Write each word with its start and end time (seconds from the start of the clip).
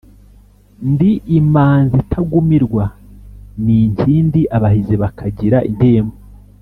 ndi 0.91 1.11
imanzi 1.37 1.95
itagumirwa 2.03 2.85
n’inkindi, 3.63 4.41
abahizi 4.55 4.95
bakagira 5.01 5.57
intimba. 5.69 6.15